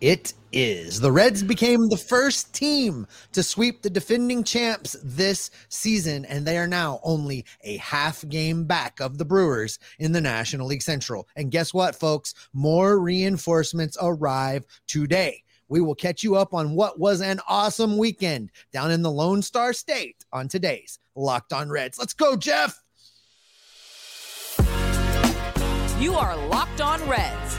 [0.00, 1.00] it is.
[1.00, 6.56] The Reds became the first team to sweep the defending champs this season, and they
[6.56, 11.28] are now only a half game back of the Brewers in the National League Central.
[11.36, 12.34] And guess what, folks?
[12.52, 15.42] More reinforcements arrive today.
[15.68, 19.42] We will catch you up on what was an awesome weekend down in the Lone
[19.42, 21.98] Star State on today's Locked on Reds.
[21.98, 22.82] Let's go, Jeff.
[25.98, 27.58] You are Locked on Reds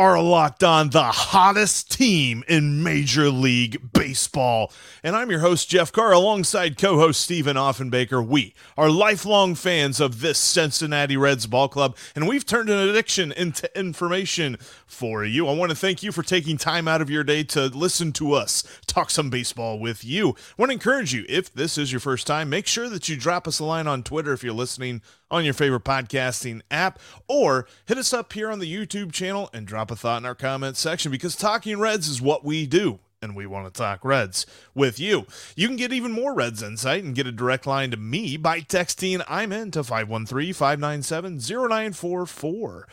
[0.00, 4.72] are locked on the hottest team in Major League Baseball.
[5.02, 8.26] And I'm your host, Jeff Carr, alongside co host Stephen Offenbaker.
[8.26, 13.30] We are lifelong fans of this Cincinnati Reds ball club, and we've turned an addiction
[13.32, 14.56] into information
[14.86, 15.46] for you.
[15.46, 18.32] I want to thank you for taking time out of your day to listen to
[18.32, 20.30] us talk some baseball with you.
[20.30, 23.16] I want to encourage you, if this is your first time, make sure that you
[23.16, 27.68] drop us a line on Twitter if you're listening on your favorite podcasting app, or
[27.86, 30.80] hit us up here on the YouTube channel and drop a thought in our comments
[30.80, 33.00] section because talking Reds is what we do.
[33.22, 35.26] And we want to talk Reds with you.
[35.54, 38.60] You can get even more Reds insight and get a direct line to me by
[38.60, 42.88] texting I'm in to 513 597 0944.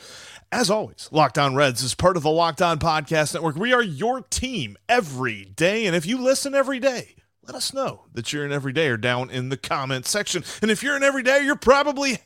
[0.51, 3.55] As always, Locked On Reds is part of the Locked On Podcast Network.
[3.55, 5.85] We are your team every day.
[5.85, 9.47] And if you listen every day, let us know that you're an everydayer down in
[9.47, 10.43] the comments section.
[10.61, 12.19] And if you're an everydayer, you're probably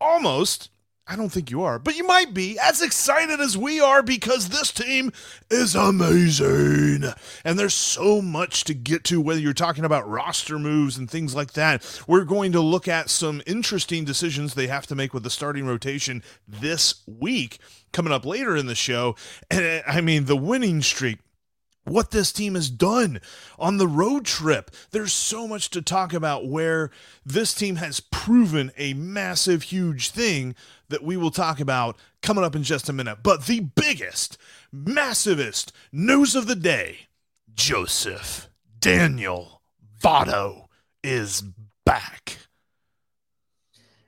[0.00, 0.70] almost,
[1.06, 4.48] I don't think you are, but you might be as excited as we are because
[4.48, 5.12] this team
[5.50, 7.12] is amazing.
[7.44, 11.34] And there's so much to get to, whether you're talking about roster moves and things
[11.34, 11.84] like that.
[12.08, 15.66] We're going to look at some interesting decisions they have to make with the starting
[15.66, 17.58] rotation this week
[17.92, 19.14] coming up later in the show.
[19.50, 21.18] And eh, I mean, the winning streak
[21.84, 23.20] what this team has done
[23.58, 24.70] on the road trip.
[24.90, 26.90] There's so much to talk about where
[27.24, 30.54] this team has proven a massive, huge thing
[30.94, 33.18] that we will talk about coming up in just a minute.
[33.24, 34.38] But the biggest,
[34.72, 37.08] massivest news of the day
[37.52, 38.48] Joseph
[38.78, 39.60] Daniel
[40.00, 40.66] Votto
[41.02, 41.42] is
[41.84, 42.38] back.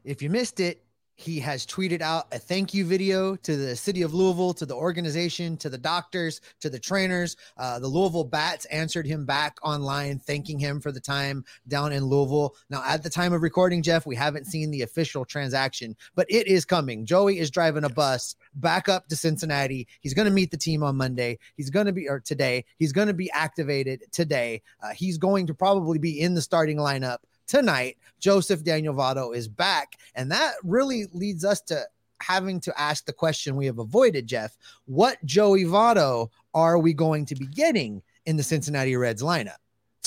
[0.04, 0.84] If you missed it,
[1.18, 4.74] He has tweeted out a thank you video to the city of Louisville, to the
[4.74, 7.36] organization, to the doctors, to the trainers.
[7.56, 12.04] Uh, the Louisville Bats answered him back online, thanking him for the time down in
[12.04, 12.54] Louisville.
[12.68, 16.46] Now, at the time of recording, Jeff, we haven't seen the official transaction, but it
[16.48, 17.06] is coming.
[17.06, 19.88] Joey is driving a bus back up to Cincinnati.
[20.00, 21.38] He's going to meet the team on Monday.
[21.56, 24.60] He's going to be, or today, he's going to be activated today.
[24.82, 29.48] Uh, he's going to probably be in the starting lineup tonight, Joseph Daniel Votto is
[29.48, 29.96] back.
[30.14, 31.84] And that really leads us to
[32.20, 34.56] having to ask the question we have avoided, Jeff.
[34.86, 39.56] What Joey Votto are we going to be getting in the Cincinnati Reds lineup?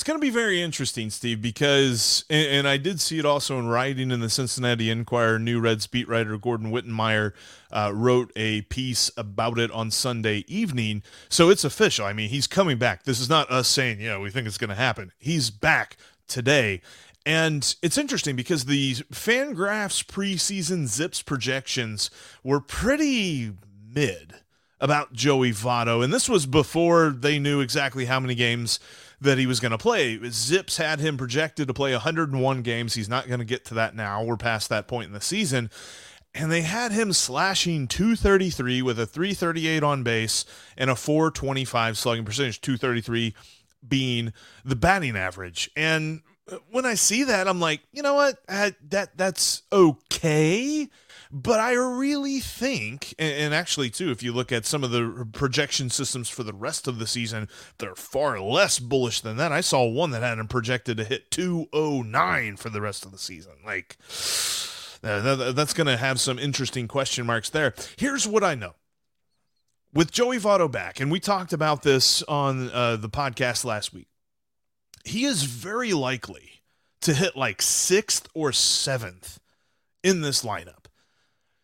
[0.00, 3.68] It's going to be very interesting, Steve, because, and, I did see it also in
[3.68, 5.38] writing in the Cincinnati Enquirer.
[5.38, 7.34] New Reds beat writer Gordon Wittenmyer
[7.70, 11.02] uh, wrote a piece about it on Sunday evening.
[11.28, 12.06] So it's official.
[12.06, 13.04] I mean, he's coming back.
[13.04, 15.12] This is not us saying, yeah, we think it's going to happen.
[15.18, 16.80] He's back today.
[17.26, 22.10] And it's interesting because the Fangraphs preseason Zips projections
[22.42, 23.52] were pretty
[23.94, 24.34] mid
[24.80, 26.02] about Joey Votto.
[26.02, 28.80] And this was before they knew exactly how many games
[29.20, 30.18] that he was going to play.
[30.30, 32.94] Zips had him projected to play 101 games.
[32.94, 34.24] He's not going to get to that now.
[34.24, 35.70] We're past that point in the season.
[36.34, 40.44] And they had him slashing 233 with a 338 on base
[40.76, 43.34] and a 425 slugging percentage, 233
[43.86, 44.32] being
[44.64, 45.70] the batting average.
[45.76, 46.22] And
[46.70, 48.38] when I see that, I'm like, you know what?
[48.48, 50.88] I, that that's okay.
[51.32, 55.28] But I really think, and, and actually, too, if you look at some of the
[55.32, 57.48] projection systems for the rest of the season,
[57.78, 59.52] they're far less bullish than that.
[59.52, 63.18] I saw one that had him projected to hit 209 for the rest of the
[63.18, 63.52] season.
[63.64, 63.96] Like,
[65.04, 67.74] uh, that's going to have some interesting question marks there.
[67.96, 68.74] Here's what I know
[69.92, 74.09] with Joey Votto back, and we talked about this on uh, the podcast last week
[75.04, 76.62] he is very likely
[77.02, 79.38] to hit like sixth or seventh
[80.02, 80.86] in this lineup.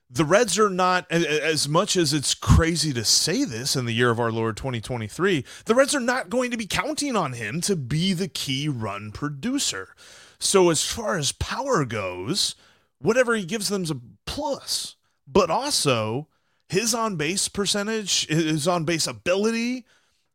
[0.09, 4.11] The Reds are not, as much as it's crazy to say this in the year
[4.11, 7.75] of our Lord 2023, the Reds are not going to be counting on him to
[7.75, 9.95] be the key run producer.
[10.39, 12.55] So, as far as power goes,
[13.01, 14.95] whatever he gives them is a plus.
[15.27, 16.29] But also,
[16.69, 19.87] his on base percentage, his on base ability,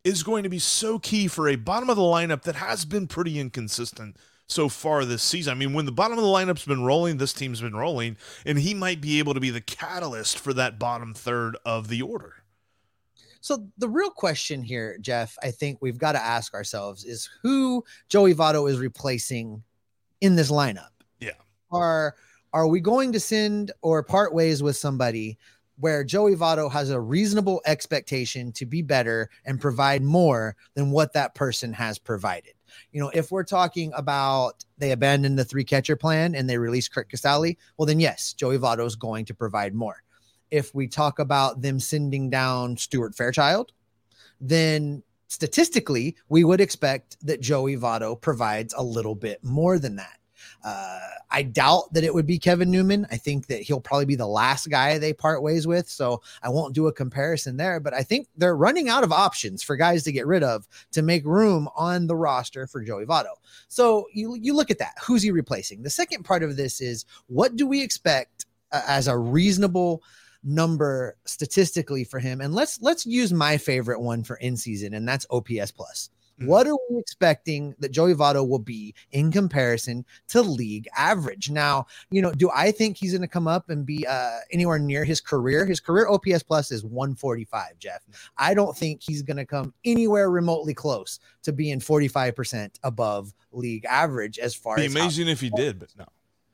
[0.04, 3.08] is going to be so key for a bottom of the lineup that has been
[3.08, 4.18] pretty inconsistent
[4.48, 5.52] so far this season.
[5.52, 8.58] I mean, when the bottom of the lineup's been rolling, this team's been rolling, and
[8.60, 12.36] he might be able to be the catalyst for that bottom third of the order.
[13.40, 17.84] So the real question here, Jeff, I think we've got to ask ourselves is who
[18.08, 19.64] Joey Votto is replacing
[20.20, 20.92] in this lineup.
[21.20, 21.32] Yeah.
[21.72, 22.16] Are
[22.54, 25.38] are we going to send or part ways with somebody
[25.82, 31.14] where Joey Votto has a reasonable expectation to be better and provide more than what
[31.14, 32.54] that person has provided.
[32.92, 36.88] You know, if we're talking about they abandon the three catcher plan and they release
[36.88, 40.04] Curt Casali, well, then yes, Joey Votto is going to provide more.
[40.52, 43.72] If we talk about them sending down Stuart Fairchild,
[44.40, 50.20] then statistically, we would expect that Joey Votto provides a little bit more than that.
[50.64, 51.00] Uh,
[51.32, 53.08] I doubt that it would be Kevin Newman.
[53.10, 55.90] I think that he'll probably be the last guy they part ways with.
[55.90, 59.64] So I won't do a comparison there, but I think they're running out of options
[59.64, 63.34] for guys to get rid of to make room on the roster for Joey Votto.
[63.70, 64.96] So you, you look at that.
[65.04, 65.82] Who's he replacing?
[65.82, 70.04] The second part of this is what do we expect uh, as a reasonable
[70.44, 72.42] number statistically for him?
[72.42, 76.10] And let's let's use my favorite one for in season, and that's OPS plus.
[76.42, 76.50] Mm-hmm.
[76.50, 81.52] What are we expecting that Joey Votto will be in comparison to league average?
[81.52, 84.80] Now, you know, do I think he's going to come up and be uh, anywhere
[84.80, 85.66] near his career?
[85.66, 88.02] His career OPS plus is 145, Jeff.
[88.38, 93.86] I don't think he's going to come anywhere remotely close to being 45% above league
[93.86, 96.06] average as far be as amazing if he did, but no.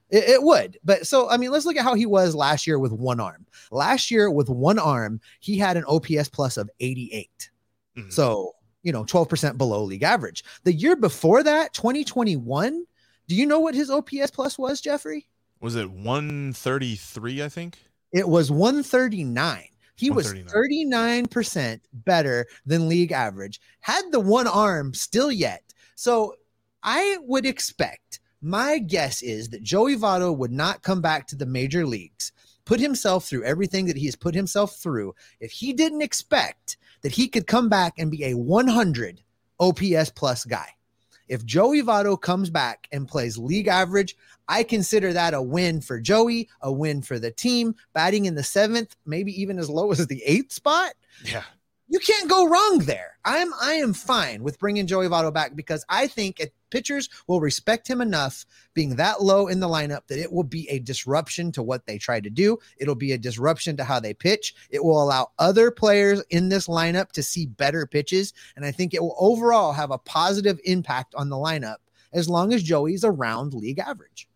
[0.09, 0.77] It, it, would.
[0.85, 3.45] But so, I mean, let's look at how he was last year with one arm.
[3.71, 7.49] Last year with one arm, he had an OPS plus of 88.
[7.97, 8.09] Mm-hmm.
[8.09, 8.53] So
[8.87, 10.45] you know, 12% below league average.
[10.63, 12.85] The year before that, 2021,
[13.27, 15.27] do you know what his OPS plus was, Jeffrey?
[15.59, 17.79] Was it 133, I think?
[18.13, 19.65] It was 139.
[19.97, 20.45] He 139.
[20.45, 23.59] was 39% better than league average.
[23.81, 25.73] Had the one arm still yet.
[25.95, 26.35] So
[26.81, 31.45] I would expect, my guess is that Joey Votto would not come back to the
[31.45, 32.31] major leagues,
[32.63, 35.13] put himself through everything that he has put himself through.
[35.41, 36.77] If he didn't expect
[37.07, 39.21] that he could come back and be a 100
[39.61, 40.67] OPS plus guy.
[41.29, 44.17] If Joey Votto comes back and plays league average,
[44.49, 47.75] I consider that a win for Joey, a win for the team.
[47.93, 50.95] Batting in the seventh, maybe even as low as the eighth spot.
[51.23, 51.43] Yeah.
[51.87, 53.17] you can't go wrong there.
[53.23, 57.41] I'm I am fine with bringing Joey Votto back because I think it, pitchers will
[57.41, 61.51] respect him enough being that low in the lineup that it will be a disruption
[61.51, 62.57] to what they try to do.
[62.77, 64.53] It'll be a disruption to how they pitch.
[64.69, 68.93] It will allow other players in this lineup to see better pitches, and I think
[68.93, 71.77] it will overall have a positive impact on the lineup
[72.13, 74.27] as long as Joey's around league average.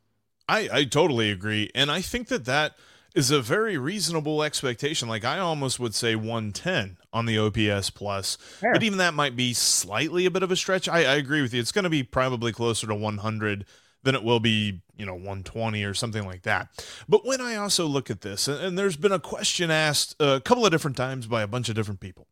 [0.47, 2.75] I I totally agree, and I think that that
[3.15, 5.09] is a very reasonable expectation.
[5.09, 8.37] Like I almost would say 110 on the OPS plus,
[8.73, 10.87] but even that might be slightly a bit of a stretch.
[10.87, 11.59] I, I agree with you.
[11.59, 13.65] It's going to be probably closer to 100
[14.03, 16.69] than it will be, you know, 120 or something like that.
[17.07, 20.37] But when I also look at this, and, and there's been a question asked uh,
[20.37, 22.27] a couple of different times by a bunch of different people,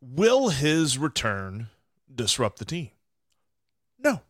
[0.00, 1.68] will his return
[2.14, 2.90] disrupt the team?
[3.98, 4.20] No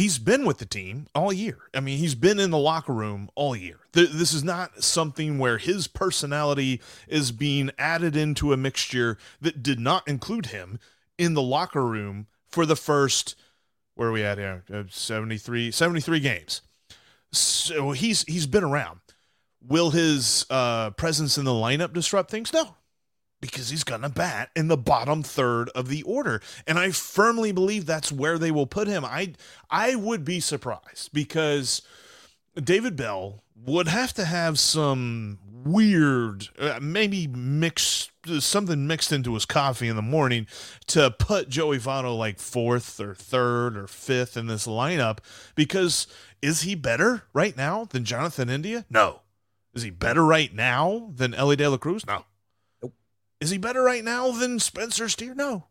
[0.00, 1.58] he's been with the team all year.
[1.74, 3.80] I mean, he's been in the locker room all year.
[3.92, 9.62] Th- this is not something where his personality is being added into a mixture that
[9.62, 10.78] did not include him
[11.18, 13.34] in the locker room for the first
[13.94, 14.64] where are we at here?
[14.72, 16.62] Uh, 73 73 games.
[17.32, 19.00] So he's he's been around.
[19.60, 22.54] Will his uh, presence in the lineup disrupt things?
[22.54, 22.76] No
[23.40, 26.40] because he's going to bat in the bottom third of the order.
[26.66, 29.04] And i firmly believe that's where they will put him.
[29.04, 29.34] I
[29.70, 31.82] i would be surprised because
[32.62, 39.44] david bell would have to have some weird uh, maybe mixed something mixed into his
[39.44, 40.46] coffee in the morning
[40.86, 45.18] to put joey votto like fourth or third or fifth in this lineup.
[45.54, 46.06] Because
[46.42, 48.84] is he better right now than jonathan india?
[48.90, 49.20] No.
[49.72, 52.06] Is he better right now than elly de la cruz?
[52.06, 52.24] No
[53.40, 55.34] is he better right now than Spencer Steer?
[55.34, 55.66] No.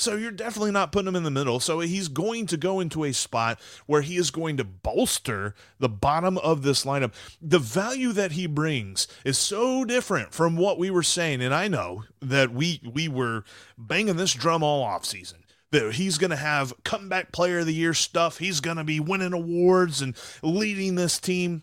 [0.00, 1.60] So you're definitely not putting him in the middle.
[1.60, 5.90] So he's going to go into a spot where he is going to bolster the
[5.90, 7.12] bottom of this lineup.
[7.42, 11.42] The value that he brings is so different from what we were saying.
[11.42, 13.44] And I know that we we were
[13.76, 15.44] banging this drum all off season.
[15.70, 18.38] That he's going to have comeback player of the year stuff.
[18.38, 21.62] He's going to be winning awards and leading this team.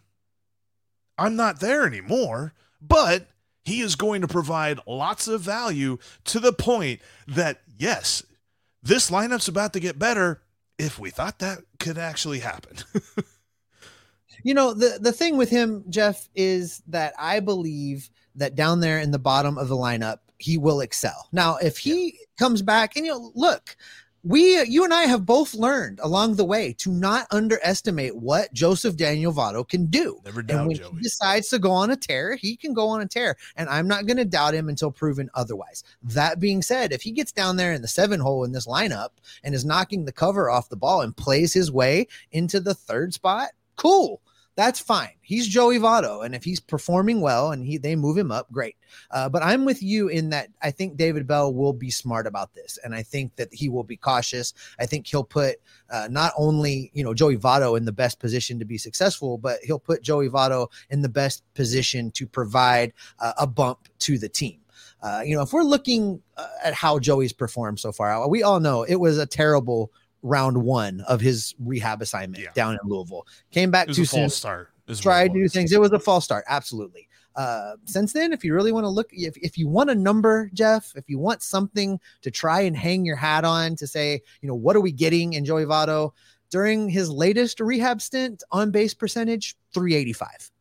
[1.17, 3.27] I'm not there anymore, but
[3.67, 8.23] he is going to provide lots of value to the point that, yes,
[8.81, 10.41] this lineup's about to get better
[10.79, 12.77] if we thought that could actually happen.
[14.43, 18.99] you know, the, the thing with him, Jeff, is that I believe that down there
[18.99, 21.27] in the bottom of the lineup, he will excel.
[21.33, 22.25] Now, if he yeah.
[22.39, 23.75] comes back and you know, look,
[24.27, 28.97] we you and I have both learned along the way to not underestimate what Joseph
[28.97, 30.19] Daniel Votto can do.
[30.25, 30.91] Never doubt and when Joey.
[30.95, 33.37] he decides to go on a tear, he can go on a tear.
[33.55, 35.83] And I'm not going to doubt him until proven otherwise.
[36.03, 39.09] That being said, if he gets down there in the seven hole in this lineup
[39.43, 43.13] and is knocking the cover off the ball and plays his way into the third
[43.13, 44.21] spot, cool
[44.57, 45.11] that's fine.
[45.21, 48.75] He's Joey Votto, and if he's performing well and he they move him up, great.
[49.11, 52.55] Uh, but I'm with you in that I think David Bell will be smart about
[52.55, 54.55] this, and I think that he will be cautious.
[54.79, 55.57] I think he'll put
[55.91, 59.59] uh, not only you know Joey Votto in the best position to be successful, but
[59.63, 64.27] he'll put Joey Votto in the best position to provide uh, a bump to the
[64.27, 64.59] team.
[65.03, 68.59] Uh, you know, if we're looking uh, at how Joey's performed so far, we all
[68.59, 69.91] know it was a terrible
[70.23, 72.51] round one of his rehab assignment yeah.
[72.53, 73.25] down in Louisville.
[73.51, 74.29] Came back too soon.
[74.29, 74.71] Start.
[75.01, 75.71] Tried do things.
[75.71, 76.45] It was a false start.
[76.47, 77.07] Absolutely.
[77.35, 80.49] Uh, since then, if you really want to look, if, if you want a number,
[80.53, 84.47] Jeff, if you want something to try and hang your hat on to say, you
[84.47, 86.13] know, what are we getting in Joey Votto
[86.49, 90.51] during his latest rehab stint on base percentage, 385.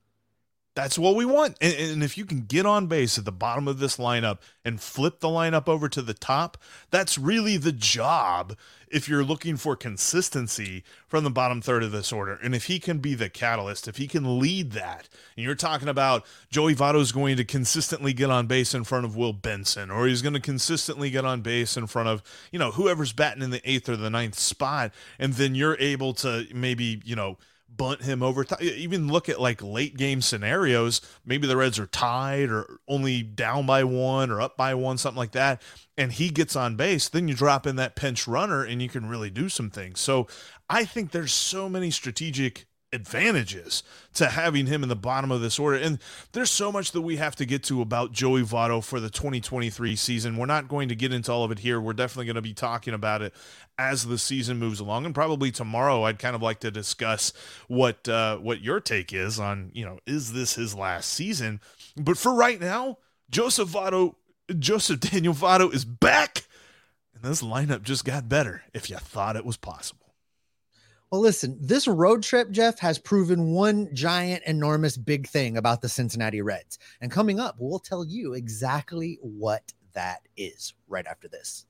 [0.77, 1.57] That's what we want.
[1.63, 4.79] And, and, if you can get on base at the bottom of this lineup and
[4.79, 6.59] flip the lineup over to the top,
[6.91, 8.55] that's really the job
[8.89, 12.39] if you're looking for consistency from the bottom third of this order.
[12.43, 15.89] And if he can be the catalyst, if he can lead that, and you're talking
[15.89, 19.91] about Joey Votto is going to consistently get on base in front of Will Benson,
[19.91, 23.43] or he's going to consistently get on base in front of, you know, whoever's batting
[23.43, 27.39] in the eighth or the ninth spot, and then you're able to maybe, you know,
[27.75, 28.45] bunt him over.
[28.61, 31.01] Even look at like late game scenarios.
[31.25, 35.19] Maybe the Reds are tied or only down by one or up by one, something
[35.19, 35.61] like that.
[35.97, 37.09] And he gets on base.
[37.09, 40.01] Then you drop in that pinch runner and you can really do some things.
[40.01, 40.27] So
[40.69, 43.83] I think there's so many strategic advantages
[44.15, 45.77] to having him in the bottom of this order.
[45.77, 45.99] And
[46.33, 49.97] there's so much that we have to get to about Joey Votto for the 2023
[49.97, 50.37] season.
[50.37, 51.81] We're not going to get into all of it here.
[51.81, 53.35] We're definitely going to be talking about it
[53.79, 55.05] as the season moves along.
[55.05, 57.33] And probably tomorrow, I'd kind of like to discuss
[57.69, 61.61] what uh, what your take is on, you know, is this his last season?
[61.97, 62.99] But for right now,
[63.31, 64.15] Joseph Votto,
[64.59, 66.45] Joseph Daniel Votto is back.
[67.15, 70.06] And this lineup just got better if you thought it was possible.
[71.13, 75.89] Well, listen, this road trip, Jeff, has proven one giant, enormous, big thing about the
[75.89, 76.81] Cincinnati Reds.
[77.01, 81.65] And coming up, we'll tell you exactly what that is right after this.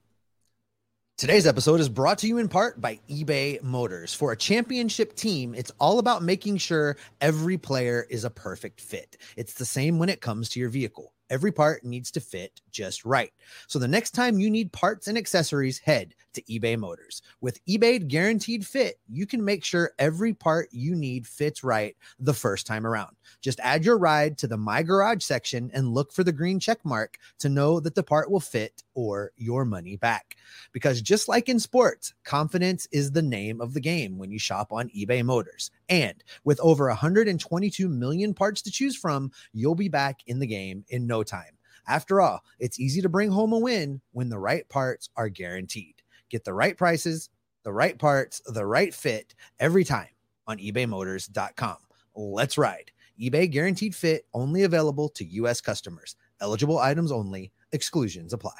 [1.19, 4.14] Today's episode is brought to you in part by eBay Motors.
[4.14, 9.19] For a championship team, it's all about making sure every player is a perfect fit.
[9.37, 11.12] It's the same when it comes to your vehicle.
[11.28, 13.33] Every part needs to fit just right.
[13.66, 17.23] So the next time you need parts and accessories, head to eBay Motors.
[17.40, 22.33] With eBay Guaranteed Fit, you can make sure every part you need fits right the
[22.33, 23.16] first time around.
[23.40, 26.78] Just add your ride to the My Garage section and look for the green check
[26.85, 30.37] mark to know that the part will fit or your money back.
[30.73, 34.73] Because just like in sports, confidence is the name of the game when you shop
[34.73, 35.71] on eBay Motors.
[35.88, 40.85] And with over 122 million parts to choose from, you'll be back in the game
[40.88, 41.57] in no time.
[41.88, 45.95] After all, it's easy to bring home a win when the right parts are guaranteed.
[46.30, 47.30] Get the right prices,
[47.62, 50.09] the right parts, the right fit every time
[50.47, 51.76] on ebaymotors.com.
[52.14, 52.90] Let's ride.
[53.21, 55.61] eBay guaranteed fit only available to U.S.
[55.61, 56.16] customers.
[56.40, 58.52] Eligible items only, exclusions apply.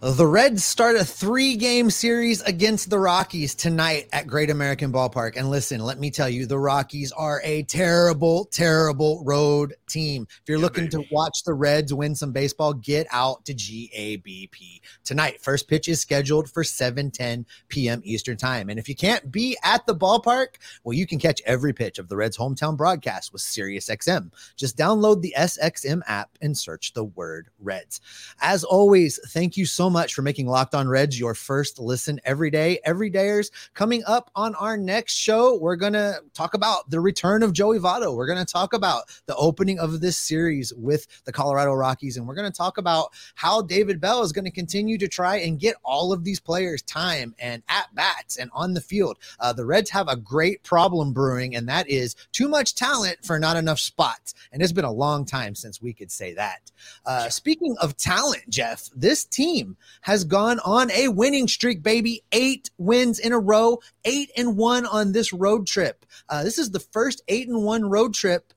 [0.00, 5.36] The Reds start a three game series against the Rockies tonight at Great American Ballpark.
[5.38, 10.26] And listen, let me tell you, the Rockies are a terrible, terrible road team.
[10.28, 11.02] If you're Yeah, looking baby.
[11.04, 15.40] to watch the Reds win some baseball, get out to GABP tonight.
[15.40, 18.02] First pitch is scheduled for 7 10 p.m.
[18.04, 18.68] Eastern Time.
[18.68, 22.10] And if you can't be at the ballpark, well, you can catch every pitch of
[22.10, 24.30] the Reds' hometown broadcast with SiriusXM.
[24.56, 28.02] Just download the SXM app and search the word Reds.
[28.42, 32.50] As always, thank you so much for making Locked On Reds your first listen every
[32.50, 32.78] day.
[32.86, 37.52] Everydayers, coming up on our next show, we're going to talk about the return of
[37.52, 38.16] Joey Votto.
[38.16, 42.26] We're going to talk about the opening of this series with the Colorado Rockies, and
[42.26, 45.58] we're going to talk about how David Bell is going to continue to try and
[45.58, 49.18] get all of these players time and at bats and on the field.
[49.40, 53.38] Uh, the Reds have a great problem brewing, and that is too much talent for
[53.38, 54.34] not enough spots.
[54.52, 56.70] And it's been a long time since we could say that.
[57.04, 62.22] Uh, speaking of talent, Jeff, this team has gone on a winning streak, baby.
[62.32, 66.04] Eight wins in a row, eight and one on this road trip.
[66.28, 68.52] Uh, this is the first eight and one road trip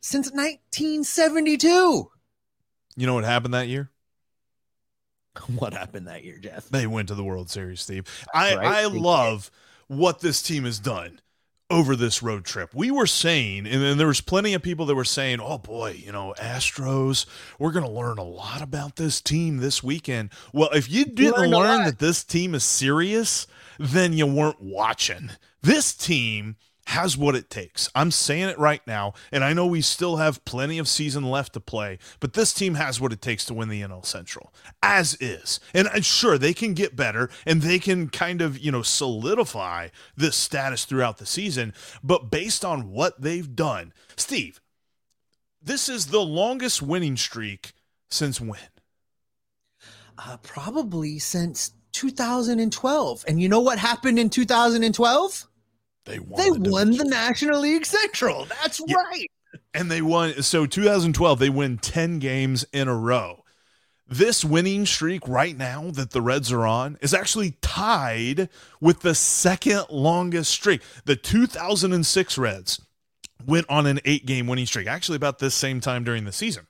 [0.00, 2.10] since 1972.
[2.96, 3.90] You know what happened that year?
[5.56, 6.68] What happened that year, Jeff?
[6.68, 8.04] They went to the World Series, Steve.
[8.34, 8.66] I, right.
[8.66, 9.50] I love
[9.86, 11.20] what this team has done
[11.70, 12.74] over this road trip.
[12.74, 16.02] We were saying, and then there was plenty of people that were saying, "Oh boy,
[16.04, 17.26] you know, Astros,
[17.58, 21.38] we're going to learn a lot about this team this weekend." Well, if you didn't
[21.38, 23.46] learned learn that this team is serious,
[23.78, 25.30] then you weren't watching.
[25.62, 26.56] This team
[26.90, 27.88] has what it takes.
[27.94, 31.52] I'm saying it right now, and I know we still have plenty of season left
[31.52, 35.16] to play, but this team has what it takes to win the NL Central, as
[35.20, 35.60] is.
[35.72, 40.34] And sure, they can get better and they can kind of, you know, solidify this
[40.34, 44.60] status throughout the season, but based on what they've done, Steve,
[45.62, 47.72] this is the longest winning streak
[48.10, 48.58] since when?
[50.18, 53.24] Uh, probably since 2012.
[53.28, 55.46] And you know what happened in 2012?
[56.06, 56.38] They won.
[56.42, 57.04] They the won the.
[57.04, 58.46] National League Central.
[58.46, 58.96] That's Yeah.
[58.96, 59.30] right.
[59.74, 63.42] and they won so 2012 they win 10 games in a row
[64.08, 68.48] this winning streak right now that the reds are on is actually tied
[68.80, 72.80] with the second longest streak the 2006 reds
[73.44, 76.66] went on an eight game winning streak actually about this same time during the season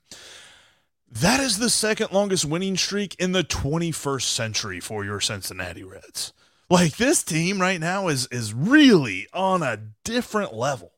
[1.11, 6.33] that is the second longest winning streak in the 21st century for your cincinnati reds
[6.71, 10.93] like this team right now is is really on a different level.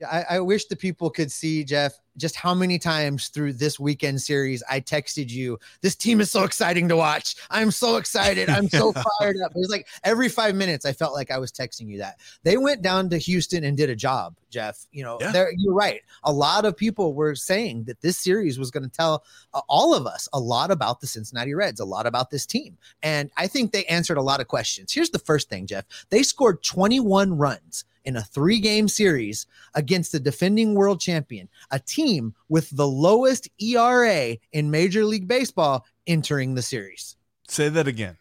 [0.00, 3.80] Yeah, I, I wish the people could see, Jeff, just how many times through this
[3.80, 7.36] weekend series I texted you, this team is so exciting to watch.
[7.50, 8.50] I'm so excited.
[8.50, 9.52] I'm so fired up.
[9.52, 12.16] It was like every five minutes, I felt like I was texting you that.
[12.42, 14.84] They went down to Houston and did a job, Jeff.
[14.92, 15.46] You know, Yeah.
[15.56, 16.00] you're right.
[16.24, 19.94] A lot of people were saying that this series was going to tell uh, all
[19.94, 22.76] of us a lot about the Cincinnati Reds, a lot about this team.
[23.02, 24.92] And I think they answered a lot of questions.
[24.92, 25.84] Here's the first thing, Jeff.
[26.10, 31.78] They scored 21 runs in a three game series against the defending world champion, a
[31.78, 32.07] team
[32.48, 37.16] with the lowest ERA in Major League Baseball entering the series.
[37.48, 38.16] say that again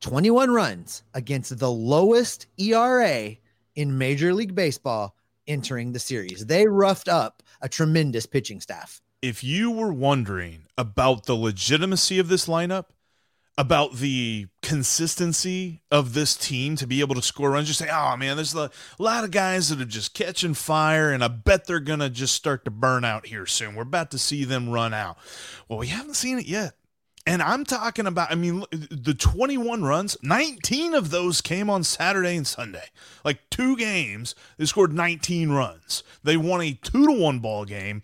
[0.00, 3.36] 21 runs against the lowest ERA
[3.74, 5.14] in Major League Baseball
[5.46, 6.46] entering the series.
[6.46, 9.00] They roughed up a tremendous pitching staff.
[9.22, 12.84] if you were wondering about the legitimacy of this lineup,
[13.58, 18.16] about the consistency of this team to be able to score runs, you say, oh
[18.16, 21.80] man, there's a lot of guys that are just catching fire, and I bet they're
[21.80, 23.74] going to just start to burn out here soon.
[23.74, 25.18] We're about to see them run out.
[25.68, 26.74] Well, we haven't seen it yet.
[27.26, 32.36] And I'm talking about, I mean, the 21 runs, 19 of those came on Saturday
[32.36, 32.86] and Sunday.
[33.22, 36.04] Like two games, they scored 19 runs.
[36.22, 38.02] They won a two to one ball game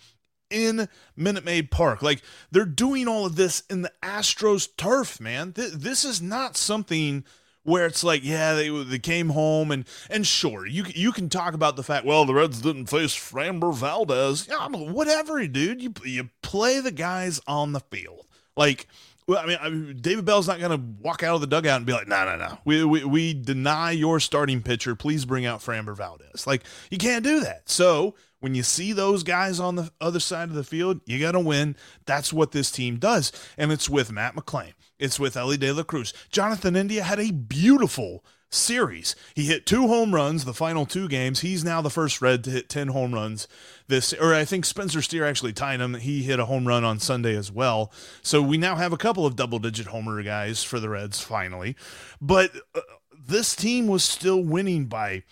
[0.55, 2.01] in Minute Maid Park.
[2.03, 5.53] Like they're doing all of this in the Astros turf, man.
[5.53, 7.25] Th- this is not something
[7.65, 11.55] where it's like, yeah, they they came home and and sure, you you can talk
[11.55, 15.83] about the fact, well, the Reds didn't face Framber Valdez, yeah, whatever, dude.
[15.83, 18.87] You you play the guys on the field, like.
[19.27, 21.87] Well, I mean, I David Bell's not going to walk out of the dugout and
[21.87, 24.95] be like, "No, no, no, we, we we deny your starting pitcher.
[24.95, 27.67] Please bring out Framber Valdez." Like, you can't do that.
[27.71, 31.33] So when you see those guys on the other side of the field, you got
[31.33, 31.75] to win.
[32.05, 34.75] That's what this team does, and it's with Matt McLain.
[34.99, 36.13] It's with Elly De La Cruz.
[36.29, 39.17] Jonathan India had a beautiful series.
[39.35, 41.41] He hit two home runs the final two games.
[41.41, 43.49] He's now the first Red to hit 10 home runs
[43.89, 45.95] this or I think Spencer Steer actually tied him.
[45.95, 47.91] He hit a home run on Sunday as well.
[48.21, 51.77] So we now have a couple of double digit homer guys for the Reds finally.
[52.21, 52.83] But uh,
[53.27, 55.23] this team was still winning by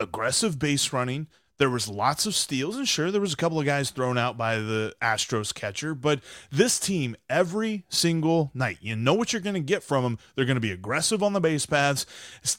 [0.00, 3.66] aggressive base running, there was lots of steals, and sure, there was a couple of
[3.66, 9.14] guys thrown out by the Astros catcher, but this team, every single night, you know
[9.14, 10.18] what you're going to get from them.
[10.34, 12.06] They're going to be aggressive on the base paths,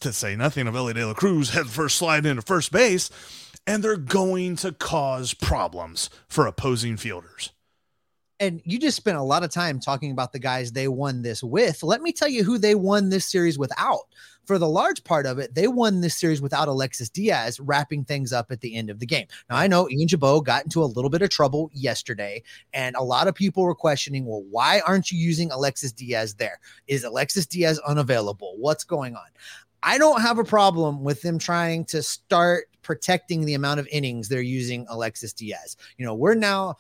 [0.01, 3.09] to say nothing of Elly De La Cruz, head first slide into first base,
[3.65, 7.51] and they're going to cause problems for opposing fielders
[8.39, 11.43] and you just spent a lot of time talking about the guys they won this
[11.43, 11.83] with.
[11.83, 14.03] Let me tell you who they won this series without.
[14.49, 18.33] For the large part of it, they won this series without Alexis Diaz wrapping things
[18.33, 19.27] up at the end of the game.
[19.47, 22.41] Now, I know Ian Gibaut got into a little bit of trouble yesterday,
[22.73, 26.59] and a lot of people were questioning, well, why aren't you using Alexis Diaz there?
[26.88, 28.55] Is Alexis Diaz unavailable?
[28.57, 29.27] What's going on?
[29.83, 34.29] I don't have a problem with them trying to start protecting the amount of innings
[34.29, 35.77] they're using Alexis Diaz.
[35.99, 36.75] You know, we're now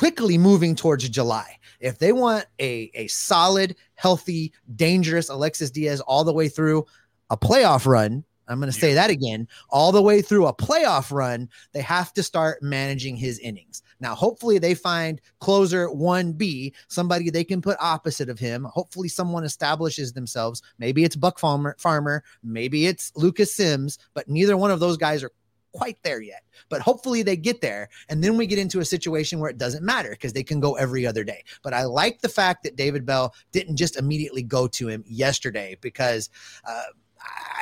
[0.00, 1.58] quickly moving towards July.
[1.78, 6.86] If they want a, a solid, healthy, dangerous Alexis Diaz all the way through
[7.28, 11.12] a playoff run, I'm going to say that again, all the way through a playoff
[11.12, 13.82] run, they have to start managing his innings.
[14.00, 18.64] Now, hopefully, they find closer 1B, somebody they can put opposite of him.
[18.72, 20.62] Hopefully, someone establishes themselves.
[20.78, 25.22] Maybe it's Buck Farmer, Farmer, maybe it's Lucas Sims, but neither one of those guys
[25.22, 25.32] are
[25.72, 27.88] quite there yet, but hopefully they get there.
[28.08, 30.74] And then we get into a situation where it doesn't matter because they can go
[30.74, 31.44] every other day.
[31.62, 35.76] But I like the fact that David Bell didn't just immediately go to him yesterday
[35.80, 36.30] because
[36.64, 36.82] uh,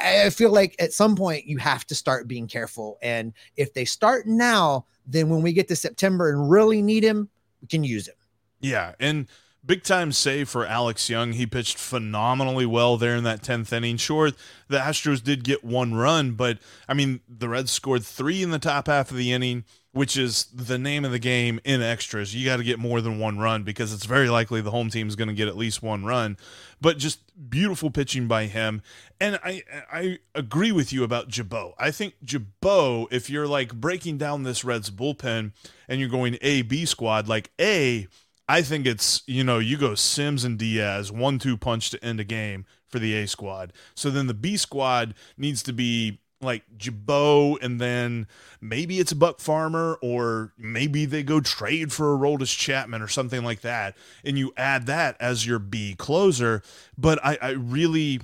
[0.00, 2.98] I feel like at some point you have to start being careful.
[3.02, 7.28] And if they start now, then when we get to September and really need him,
[7.60, 8.14] we can use him.
[8.60, 8.94] Yeah.
[9.00, 9.28] And
[9.68, 11.34] Big time save for Alex Young.
[11.34, 13.98] He pitched phenomenally well there in that 10th inning.
[13.98, 14.30] Sure,
[14.68, 16.56] the Astros did get one run, but
[16.88, 20.44] I mean, the Reds scored three in the top half of the inning, which is
[20.54, 22.34] the name of the game in extras.
[22.34, 25.06] You got to get more than one run because it's very likely the home team
[25.06, 26.38] is going to get at least one run.
[26.80, 28.80] But just beautiful pitching by him.
[29.20, 31.74] And I I agree with you about Gibaut.
[31.78, 35.52] I think Gibaut, if you're like breaking down this Reds bullpen
[35.86, 38.08] and you're going A B squad, like A
[38.48, 42.18] I think it's, you know, you go Sims and Diaz, one two punch to end
[42.18, 43.72] a game for the A squad.
[43.94, 48.26] So then the B squad needs to be like Gibaut, and then
[48.60, 53.08] maybe it's a Buck Farmer, or maybe they go trade for a Aroldis Chapman or
[53.08, 53.96] something like that.
[54.24, 56.62] And you add that as your B closer.
[56.96, 58.20] But I, I really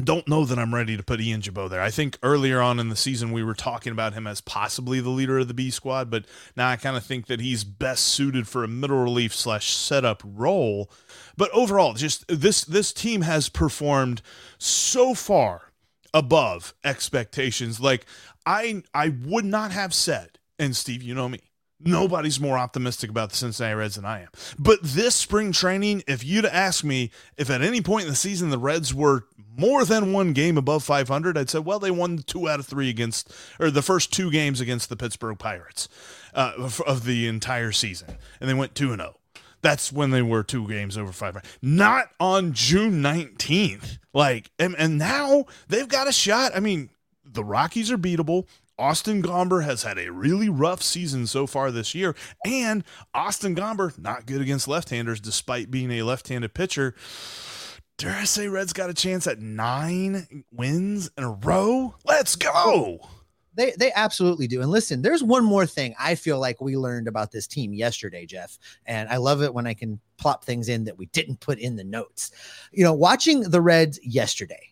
[0.00, 1.80] don't know that I'm ready to put Ian Gibaut there.
[1.80, 5.10] I think earlier on in the season we were talking about him as possibly the
[5.10, 6.24] leader of the B squad, but
[6.56, 10.22] now I kind of think that he's best suited for a middle relief slash setup
[10.24, 10.90] role.
[11.36, 14.22] But overall, just this this team has performed
[14.58, 15.72] so far
[16.12, 17.80] above expectations.
[17.80, 18.06] Like
[18.46, 21.40] I I would not have said, and Steve, you know me,
[21.82, 24.28] Nobody's more optimistic about the Cincinnati Reds than I am.
[24.58, 28.50] But this spring training, if you'd ask me if at any point in the season
[28.50, 32.48] the Reds were more than one game above 500, I'd say, well, they won two
[32.48, 35.88] out of three against, or the first two games against the Pittsburgh Pirates
[36.34, 38.16] uh, of the entire season.
[38.40, 39.16] And they went 2 and 0.
[39.62, 41.46] That's when they were two games over 500.
[41.60, 43.98] Not on June 19th.
[44.14, 46.52] Like, and, and now they've got a shot.
[46.54, 46.90] I mean,
[47.24, 48.46] the Rockies are beatable.
[48.80, 52.16] Austin Gomber has had a really rough season so far this year,
[52.46, 56.94] and Austin Gomber not good against left-handers despite being a left-handed pitcher.
[57.98, 61.94] Dare I say Reds got a chance at nine wins in a row?
[62.06, 63.00] Let's go.
[63.52, 64.62] They they absolutely do.
[64.62, 68.24] And listen, there's one more thing I feel like we learned about this team yesterday,
[68.24, 68.58] Jeff.
[68.86, 71.76] And I love it when I can plop things in that we didn't put in
[71.76, 72.30] the notes.
[72.72, 74.69] You know, watching the Reds yesterday,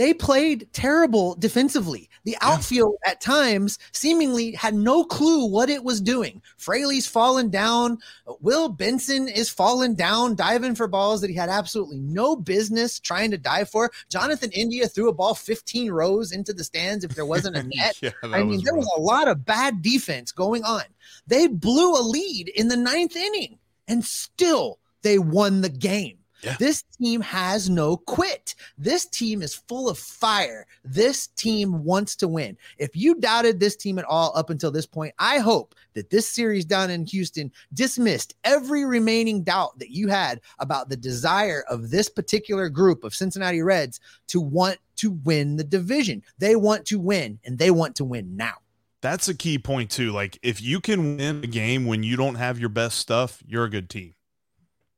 [0.00, 2.08] they played terrible defensively.
[2.24, 3.10] The outfield yeah.
[3.10, 6.40] at times seemingly had no clue what it was doing.
[6.56, 7.98] Fraley's fallen down.
[8.40, 13.30] Will Benson is falling down, diving for balls that he had absolutely no business trying
[13.30, 13.90] to dive for.
[14.08, 17.98] Jonathan India threw a ball 15 rows into the stands if there wasn't a net.
[18.00, 18.86] yeah, I mean, there rough.
[18.86, 20.84] was a lot of bad defense going on.
[21.26, 26.19] They blew a lead in the ninth inning and still they won the game.
[26.42, 26.56] Yeah.
[26.58, 28.54] This team has no quit.
[28.78, 30.66] This team is full of fire.
[30.84, 32.56] This team wants to win.
[32.78, 36.28] If you doubted this team at all up until this point, I hope that this
[36.28, 41.90] series down in Houston dismissed every remaining doubt that you had about the desire of
[41.90, 46.22] this particular group of Cincinnati Reds to want to win the division.
[46.38, 48.54] They want to win and they want to win now.
[49.02, 50.12] That's a key point too.
[50.12, 53.64] Like if you can win a game when you don't have your best stuff, you're
[53.64, 54.14] a good team.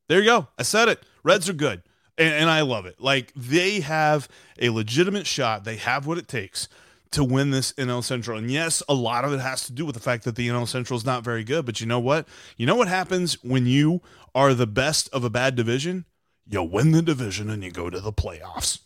[0.09, 0.48] There you go.
[0.59, 1.02] I said it.
[1.22, 1.82] Reds are good.
[2.18, 3.00] And, and, I love it.
[3.00, 4.28] Like they have
[4.61, 5.64] a legitimate shot.
[5.64, 6.68] They have what it takes
[7.12, 8.37] to win this NL Central.
[8.37, 10.68] And yes, a lot of it has to do with the fact that the NL
[10.68, 11.64] Central is not very good.
[11.64, 12.28] But you know what?
[12.56, 14.02] You know what happens when you
[14.35, 16.04] are the best of a bad division?
[16.46, 18.80] You win the division and you go to the playoffs.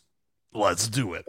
[0.53, 1.25] Let's do it.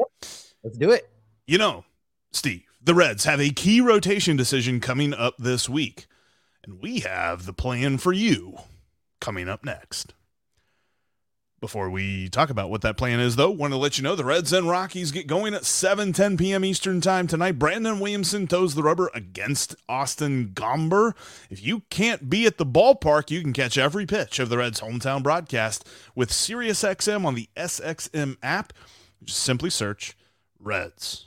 [0.63, 1.09] Let's do it.
[1.47, 1.85] You know,
[2.33, 6.07] Steve, the Reds have a key rotation decision coming up this week.
[6.65, 8.59] And we have the plan for you
[9.21, 10.15] coming up next.
[11.61, 14.25] Before we talk about what that plan is, though, want to let you know the
[14.25, 16.65] Reds and Rockies get going at 7 10 p.m.
[16.65, 17.59] Eastern Time tonight.
[17.59, 21.15] Brandon Williamson toes the rubber against Austin Gomber.
[21.51, 24.81] If you can't be at the ballpark, you can catch every pitch of the Reds'
[24.81, 28.73] hometown broadcast with SiriusXM on the SXM app.
[29.25, 30.17] Just simply search
[30.61, 31.27] Reds.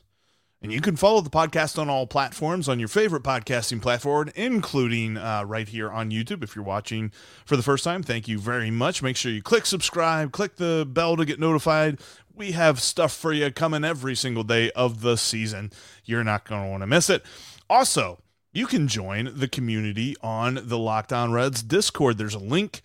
[0.63, 5.17] And you can follow the podcast on all platforms on your favorite podcasting platform, including
[5.17, 6.43] uh, right here on YouTube.
[6.43, 7.11] If you're watching
[7.45, 9.01] for the first time, thank you very much.
[9.01, 11.99] Make sure you click subscribe, click the bell to get notified.
[12.35, 15.71] We have stuff for you coming every single day of the season.
[16.05, 17.25] You're not going to want to miss it.
[17.67, 18.19] Also,
[18.53, 22.19] you can join the community on the Locked On Reds Discord.
[22.19, 22.81] There's a link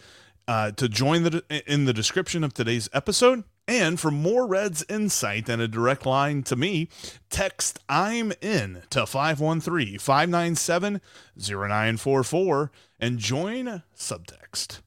[0.49, 3.45] uh, to join the, in the description of today's episode.
[3.69, 6.89] And for more Reds insight and a direct line to me,
[7.31, 11.01] text I'm in to 513 597
[11.37, 14.81] 0944 and join subtext.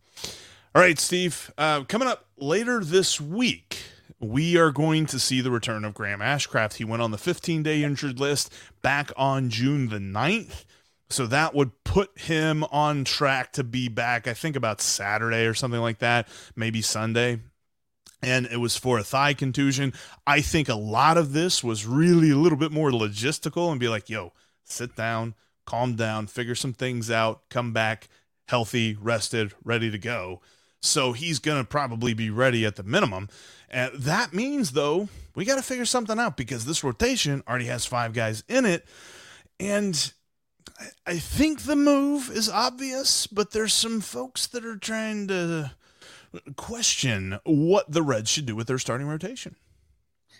[0.73, 3.83] All right, Steve, uh, coming up later this week,
[4.21, 6.75] we are going to see the return of Graham Ashcraft.
[6.75, 10.63] He went on the 15 day injured list back on June the 9th.
[11.09, 15.55] So that would put him on track to be back, I think about Saturday or
[15.55, 17.39] something like that, maybe Sunday
[18.21, 19.93] and it was for a thigh contusion.
[20.27, 23.89] I think a lot of this was really a little bit more logistical and be
[23.89, 28.09] like, yo, sit down, calm down, figure some things out, come back
[28.49, 30.41] healthy, rested, ready to go.
[30.81, 33.29] So he's going to probably be ready at the minimum.
[33.69, 37.85] And that means, though, we got to figure something out because this rotation already has
[37.85, 38.85] five guys in it.
[39.59, 40.11] And
[41.05, 45.71] I think the move is obvious, but there's some folks that are trying to
[46.55, 49.55] question what the Reds should do with their starting rotation.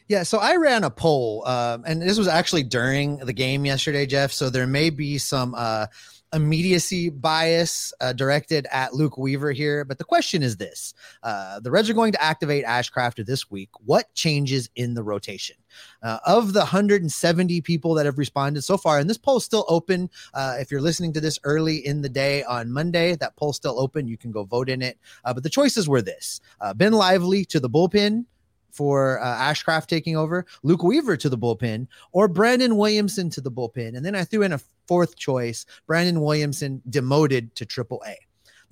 [0.08, 4.08] Yeah, so I ran a poll, uh, and this was actually during the game yesterday,
[4.08, 4.32] Jeff.
[4.32, 5.86] So there may be some uh,
[6.34, 9.86] immediacy bias uh, directed at Luke Weaver here.
[9.86, 13.70] But the question is this uh, the Reds are going to activate Ashcraft this week.
[13.86, 15.58] What changes in the rotation?
[16.02, 19.66] Uh, of the 170 people that have responded so far, and this poll is still
[19.68, 20.10] open.
[20.34, 23.80] Uh, if you're listening to this early in the day on Monday, that poll's still
[23.80, 24.08] open.
[24.08, 24.98] You can go vote in it.
[25.26, 28.26] Uh, but the choices were this uh, Ben Lively to the bullpen
[28.72, 33.52] for uh, Ashcraft taking over, Luke Weaver to the bullpen, or Brandon Williamson to the
[33.52, 33.96] bullpen.
[33.96, 38.16] And then I threw in a fourth choice, Brandon Williamson demoted to Triple A.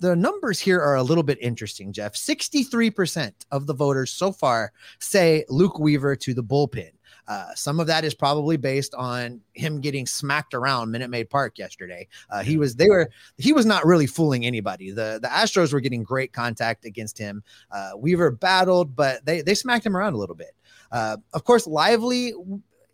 [0.00, 2.14] The numbers here are a little bit interesting, Jeff.
[2.14, 6.90] 63% of the voters so far say Luke Weaver to the bullpen.
[7.26, 11.58] Uh, some of that is probably based on him getting smacked around Minute Maid Park
[11.58, 12.08] yesterday.
[12.30, 14.90] Uh, he was they were he was not really fooling anybody.
[14.90, 17.42] The the Astros were getting great contact against him.
[17.70, 20.52] Uh, Weaver battled, but they they smacked him around a little bit.
[20.90, 22.32] Uh, of course, Lively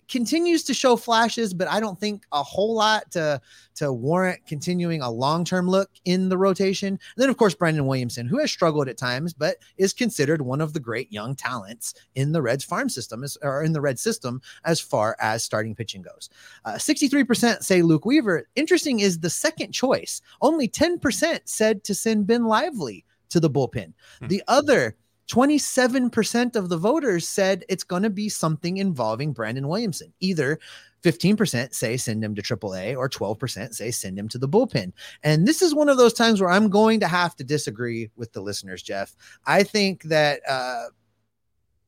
[0.09, 3.41] continues to show flashes, but I don't think a whole lot to
[3.77, 6.89] to warrant continuing a long term look in the rotation.
[6.89, 10.61] And then, of course, Brandon Williamson, who has struggled at times, but is considered one
[10.61, 14.41] of the great young talents in the Reds farm system, or in the Red system,
[14.65, 16.31] as far as starting pitching goes.
[16.65, 18.49] Uh, 63% say Luke Weaver.
[18.55, 20.21] Interesting is the second choice.
[20.41, 23.93] Only 10% said to send Ben Lively to the bullpen.
[24.21, 24.29] Hmm.
[24.29, 24.97] The other
[25.29, 30.13] 27% of the voters said it's going to be something involving Brandon Williamson.
[30.21, 30.59] Either
[31.03, 34.93] 15% say send him to AAA or 12% say send him to the bullpen.
[35.23, 38.33] And this is one of those times where I'm going to have to disagree with
[38.33, 39.15] the listeners, Jeff.
[39.47, 40.85] I think that uh,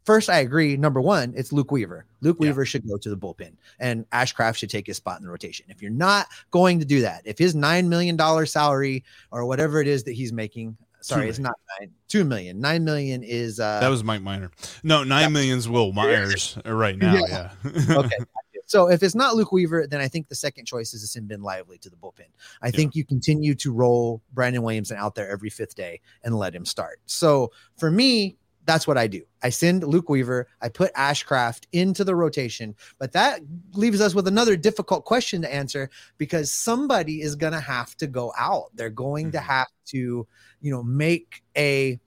[0.04, 0.76] first, I agree.
[0.76, 2.04] Number one, it's Luke Weaver.
[2.20, 2.48] Luke Yeah.
[2.48, 5.66] Weaver should go to the bullpen, and Ashcraft should take his spot in the rotation.
[5.68, 9.80] If you're not going to do that, if his nine million dollar salary or whatever
[9.80, 11.52] it is that he's making, sorry, it's million.
[11.52, 12.60] not nine, two million.
[12.60, 14.50] Nine million is uh, that was Mike Minor.
[14.82, 17.14] No, nine million's Wil Myers uh, right now.
[17.14, 17.50] Yeah.
[17.90, 18.16] okay.
[18.68, 21.28] So if it's not Luke Weaver, then I think the second choice is to send
[21.28, 22.26] Ben Lively to the bullpen.
[22.60, 26.52] I think you continue to roll Brandon Williamson out there every fifth day and let
[26.52, 26.98] him start.
[27.06, 29.22] So for me, that's what I do.
[29.42, 33.40] I send Luke Weaver, I put Ashcraft into the rotation, but that
[33.72, 38.06] leaves us with another difficult question to answer because somebody is going to have to
[38.06, 38.70] go out.
[38.74, 39.42] They're going to Mhm.
[39.42, 40.26] have to,
[40.60, 42.00] you know, make a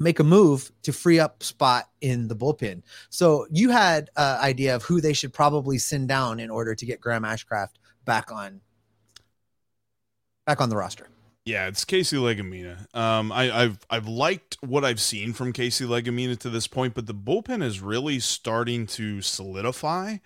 [0.00, 2.82] make a move to free up spot in the bullpen.
[3.10, 6.86] So you had an idea of who they should probably send down in order to
[6.86, 7.74] get Graham Ashcraft
[8.04, 8.60] back on
[10.46, 11.08] back on the roster.
[11.48, 12.94] Yeah, it's Casey Legumina.
[12.94, 17.06] Um, I, I've I've liked what I've seen from Casey Legumina to this point, but
[17.06, 20.18] the bullpen is really starting to solidify,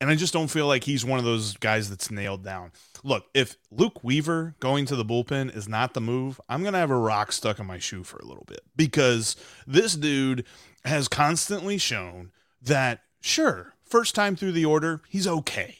[0.00, 2.70] and I just don't feel like he's one of those guys that's nailed down.
[3.02, 6.92] Look, if Luke Weaver going to the bullpen is not the move, I'm gonna have
[6.92, 9.34] a rock stuck in my shoe for a little bit because
[9.66, 10.44] this dude
[10.84, 12.30] has constantly shown
[12.62, 15.76] that sure, first time through the order, he's okay.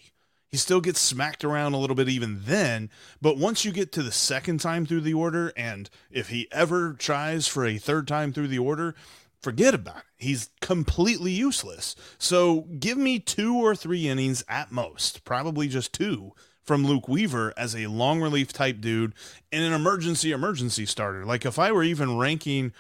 [0.53, 2.91] He still gets smacked around a little bit even then,
[3.23, 6.93] but once you get to the second time through the order, and if he ever
[6.93, 8.95] tries for a third time through the order,
[9.41, 10.05] forget about it.
[10.19, 11.97] He's completely useless.
[12.19, 17.55] So give me two or three innings at most, probably just two from Luke Weaver
[17.57, 19.15] as a long relief type dude
[19.51, 21.25] and an emergency emergency starter.
[21.25, 22.75] Like if I were even ranking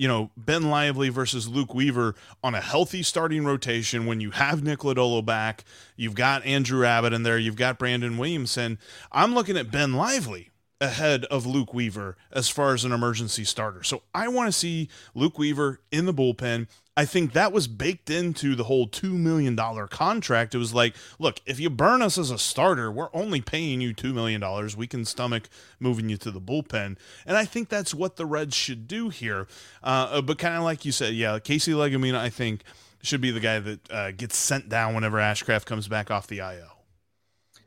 [0.00, 4.62] you know, Ben Lively versus Luke Weaver on a healthy starting rotation when you have
[4.62, 5.62] Nick Lodolo back,
[5.94, 8.78] you've got Andrew Abbott in there, you've got Brandon Williamson.
[9.12, 10.48] I'm looking at Ben Lively
[10.80, 13.82] ahead of Luke Weaver as far as an emergency starter.
[13.82, 16.68] So I want to see Luke Weaver in the bullpen.
[17.00, 19.56] I think that was baked into the whole $2 million
[19.88, 20.54] contract.
[20.54, 23.94] It was like, look, if you burn us as a starter, we're only paying you
[23.94, 24.44] $2 million.
[24.76, 26.98] We can stomach moving you to the bullpen.
[27.24, 29.46] And I think that's what the Reds should do here.
[29.82, 32.64] Uh, but kind of like you said, yeah, Casey Legumina, I think,
[33.00, 36.40] should be the guy that uh, gets sent down whenever Ashcraft comes back off the
[36.40, 36.79] IL.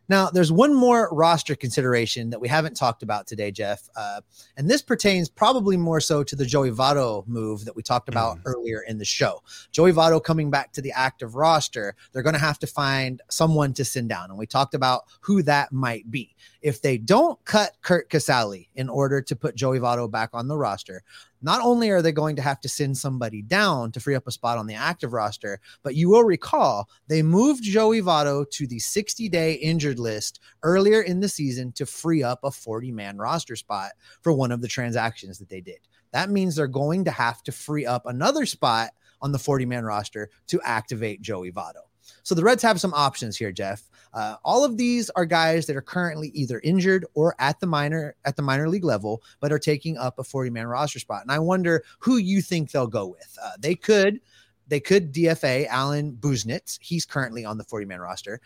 [0.10, 3.88] Now, there's one more roster consideration that we haven't talked about today, Jeff.
[3.96, 4.22] Uh,
[4.58, 8.40] and this pertains probably more so to the Joey Votto move that we talked about
[8.46, 9.42] earlier in the show.
[9.72, 13.74] Joey Votto coming back to the active roster, they're going to have to find someone
[13.74, 14.30] to send down.
[14.30, 16.36] And we talked about who that might be.
[16.62, 20.58] If they don't cut Curt Casali in order to put Joey Votto back on the
[20.58, 21.04] roster,
[21.44, 24.32] not only are they going to have to send somebody down to free up a
[24.32, 28.80] spot on the active roster, but you will recall they moved Joey Votto to the
[28.80, 33.56] 60 day injured list earlier in the season to free up a 40 man roster
[33.56, 35.80] spot for one of the transactions that they did.
[36.14, 39.84] That means they're going to have to free up another spot on the 40 man
[39.84, 41.84] roster to activate Joey Votto.
[42.24, 43.90] So the Reds have some options here, Jeff.
[44.14, 48.16] Uh, all of these are guys that are currently either injured or at the minor
[48.26, 51.24] at the minor league level, but are taking up a 40 man roster spot.
[51.24, 53.38] And I wonder who you think they'll go with.
[53.42, 54.20] Uh, they could
[54.68, 56.78] they could DFA Alan Busenitz.
[56.82, 58.40] He's currently on the 40 man roster.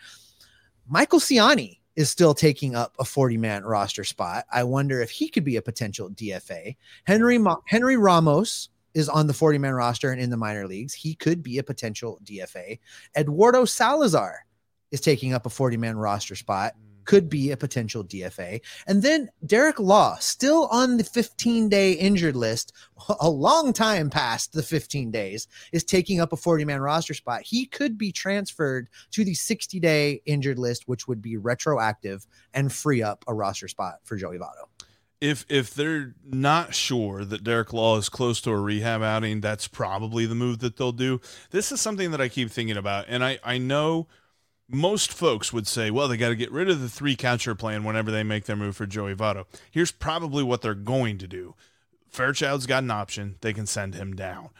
[0.88, 4.46] Michael Siani is still taking up a 40 man roster spot.
[4.52, 6.76] I wonder if he could be a potential DFA.
[7.04, 10.94] Henry Henry Ramos is on the 40 man roster and in the minor leagues.
[10.94, 12.78] He could be a potential DFA.
[13.16, 14.46] Eduardo Salazar
[14.90, 17.04] is taking up a 40 man roster spot, mm.
[17.04, 18.60] could be a potential DFA.
[18.86, 22.72] And then Derek Law, still on the 15 day injured list,
[23.20, 27.42] a long time past the 15 days, is taking up a 40 man roster spot.
[27.42, 32.72] He could be transferred to the 60 day injured list, which would be retroactive and
[32.72, 34.66] free up a roster spot for Joey Votto.
[35.20, 39.66] if if they're not sure that Derek Law is close to a rehab outing, that's
[39.66, 41.20] probably the move that they'll do.
[41.50, 44.06] This is something that I keep thinking about, and I I know
[44.68, 47.84] most folks would say, well, they got to get rid of the three catcher plan
[47.84, 49.46] whenever they make their move for Joey Votto.
[49.70, 51.54] Here's probably what they're going to do.
[52.08, 54.50] Fairchild's got an option; they can send him down.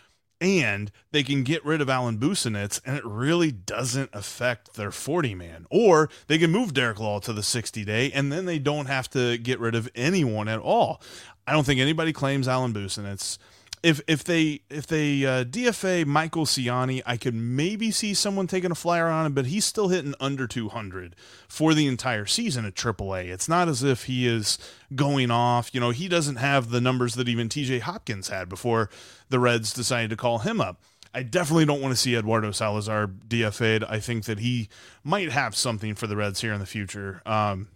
[0.40, 5.34] And they can get rid of Alan Busenitz, and it really doesn't affect their 40
[5.34, 5.66] man.
[5.68, 9.10] Or they can move Derek Law to the 60 day, and then they don't have
[9.10, 11.02] to get rid of anyone at all.
[11.46, 13.38] I don't think anybody claims Alan Busenitz.
[13.82, 18.70] If if they if they uh, DFA Michael Siani, I could maybe see someone taking
[18.70, 21.14] a flyer on him, but he's still hitting under 200
[21.48, 23.26] for the entire season at AAA.
[23.26, 24.58] It's not as if he is
[24.94, 25.72] going off.
[25.72, 28.90] You know, he doesn't have the numbers that even TJ Hopkins had before
[29.28, 30.80] the Reds decided to call him up.
[31.14, 33.84] I definitely don't want to see Eduardo Salazar DFA'd.
[33.84, 34.68] I think that he
[35.02, 37.22] might have something for the Reds here in the future.
[37.24, 37.68] Um,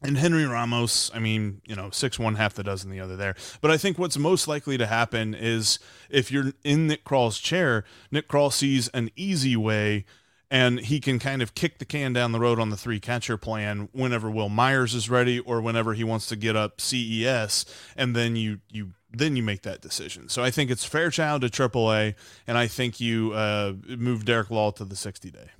[0.00, 3.34] And Henry Ramos, I mean, you know, six one half the dozen the other there.
[3.60, 7.84] But I think what's most likely to happen is if you're in Nick Krall's chair,
[8.12, 10.04] Nick Krall sees an easy way
[10.50, 13.36] and he can kind of kick the can down the road on the three catcher
[13.36, 17.66] plan whenever Wil Myers is ready or whenever he wants to get up CES,
[17.96, 20.28] and then you you then you make that decision.
[20.28, 22.14] So I think it's Fairchild to AAA,
[22.46, 25.50] and I think you uh, move Derek Law to the 60 day.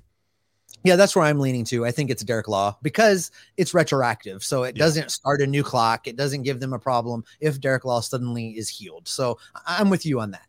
[0.89, 1.85] Yeah, that's where I'm leaning to.
[1.85, 4.43] I think it's Derek Law because it's retroactive.
[4.43, 4.85] So it Yeah.
[4.85, 6.09] doesn't start a new clock.
[6.09, 9.07] It doesn't give them a problem if Derek Law suddenly is healed.
[9.07, 10.48] So I'm with you on that.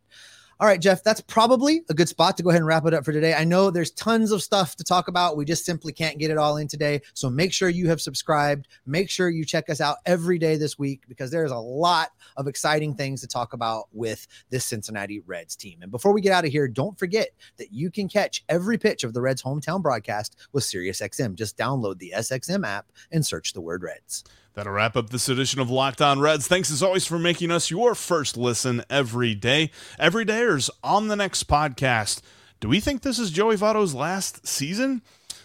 [0.61, 3.05] All right, Jeff, that's probably a good spot to go ahead and wrap it up
[3.05, 3.33] for today.
[3.33, 5.37] I know there's tons of stuff to talk about.
[5.37, 7.01] We just simply can't get it all in today.
[7.13, 8.67] So make sure you have subscribed.
[8.85, 12.45] Make sure you check us out every day this week because there's a lot of
[12.45, 15.79] exciting things to talk about with this Cincinnati Reds team.
[15.81, 19.05] And before we get out of here, don't forget that you can catch every pitch
[19.05, 21.35] of the Reds hometown broadcast with SiriusXM.
[21.35, 24.25] Just download the SXM app and search the word Reds.
[24.59, 26.45] That'll wrap up this edition of Locked On Reds.
[26.45, 29.71] Thanks as always for making us your first listen every day.
[29.97, 32.19] Every dayers on the next podcast.
[32.59, 35.01] Do we think this is Joey Votto's last season?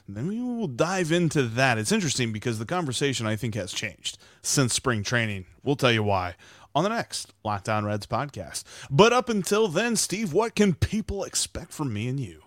[0.08, 1.78] Then we will dive into that.
[1.78, 5.44] It's interesting because the conversation I think has changed since spring training.
[5.62, 6.34] We'll tell you why
[6.74, 8.64] on the next Locked On Reds podcast.
[8.90, 12.42] But up until then, Steve, what can people expect from me and you?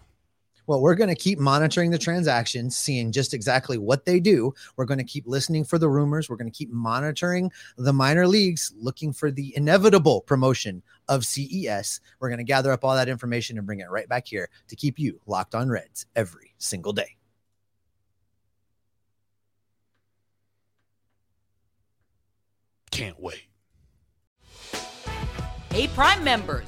[0.67, 4.53] Well, we're going to keep monitoring the transactions, seeing just exactly what they do.
[4.75, 6.29] We're going to keep listening for the rumors.
[6.29, 12.01] We're going to keep monitoring the minor leagues, looking for the inevitable promotion of CES.
[12.19, 14.75] We're going to gather up all that information and bring it right back here to
[14.75, 17.15] keep you locked on Reds every single day.
[22.91, 23.43] Can't wait.
[25.71, 26.67] Hey, Prime members,